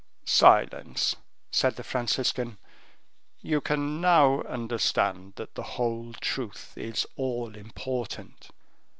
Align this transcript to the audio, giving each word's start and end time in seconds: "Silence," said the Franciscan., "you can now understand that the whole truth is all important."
"Silence," 0.25 1.15
said 1.51 1.75
the 1.75 1.83
Franciscan., 1.83 2.57
"you 3.39 3.61
can 3.61 4.01
now 4.01 4.41
understand 4.49 5.33
that 5.35 5.53
the 5.53 5.61
whole 5.77 6.11
truth 6.13 6.73
is 6.75 7.05
all 7.17 7.55
important." 7.55 8.49